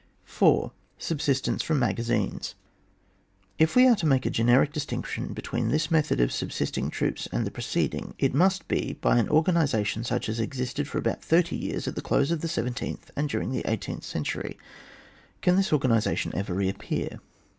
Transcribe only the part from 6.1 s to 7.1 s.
of subsisting